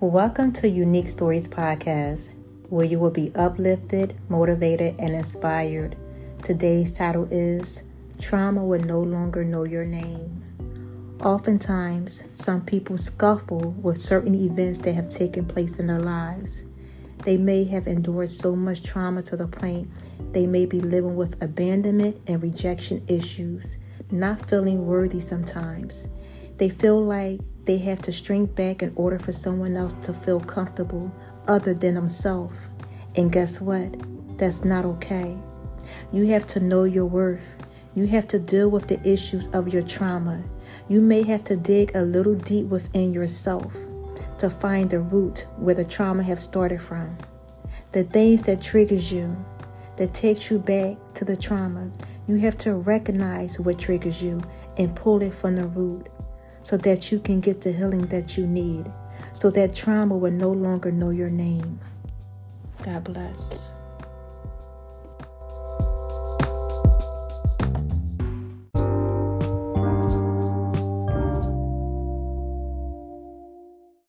[0.00, 2.28] Welcome to Unique Stories Podcast,
[2.68, 5.96] where you will be uplifted, motivated, and inspired.
[6.42, 7.82] Today's title is
[8.20, 10.44] Trauma Will No Longer Know Your Name.
[11.22, 16.64] Oftentimes, some people scuffle with certain events that have taken place in their lives.
[17.24, 19.88] They may have endured so much trauma to the point
[20.30, 23.78] they may be living with abandonment and rejection issues,
[24.10, 26.06] not feeling worthy sometimes.
[26.58, 30.38] They feel like they have to shrink back in order for someone else to feel
[30.38, 31.12] comfortable
[31.48, 32.56] other than themselves.
[33.16, 33.88] And guess what?
[34.38, 35.36] That's not okay.
[36.12, 37.40] You have to know your worth.
[37.94, 40.42] You have to deal with the issues of your trauma.
[40.88, 43.72] You may have to dig a little deep within yourself
[44.38, 47.16] to find the root where the trauma have started from.
[47.92, 49.36] The things that triggers you,
[49.96, 51.90] that takes you back to the trauma,
[52.28, 54.40] you have to recognize what triggers you
[54.76, 56.08] and pull it from the root
[56.60, 58.90] so that you can get the healing that you need,
[59.32, 61.78] so that trauma will no longer know your name.
[62.82, 63.75] God bless.